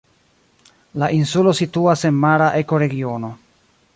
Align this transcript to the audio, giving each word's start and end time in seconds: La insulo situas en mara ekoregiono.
La 1.03 1.09
insulo 1.17 1.53
situas 1.59 2.05
en 2.11 2.19
mara 2.25 2.49
ekoregiono. 2.65 3.33